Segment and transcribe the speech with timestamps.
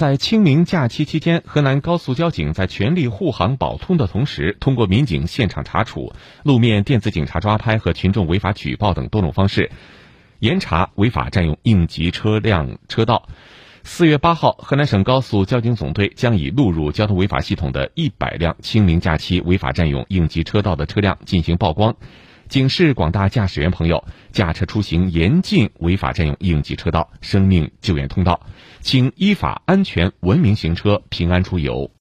[0.00, 9.70] 在清明假期期间，河南高速交警在全力护航保通的同时，通过民警现场查处、路面电子警察抓拍和群众违法举报等多种方式，
[10.38, 13.28] 严查违法占用应急车辆车道。
[13.82, 21.94] 四月八号，河南省高速交警总队将以录入交通违法系统的一百辆清明假期违法占用应急车道的车辆进行曝光。
[22.50, 28.40] 警示广大驾驶员朋友，驾车出行严禁违法占用应急车道、生命救援通道，
[28.80, 31.92] 请依法安全文明行车，平安出游。